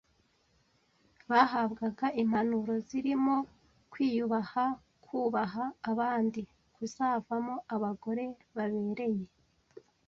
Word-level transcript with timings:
Bahabwaga 1.29 2.05
impanuro 2.21 2.73
zirimo 2.87 3.35
kwiyubaha 3.91 4.63
kubaha 5.05 5.63
abandi 5.91 6.41
kuzavamo 6.73 7.55
abagore 7.75 8.25
babereye 8.55 9.25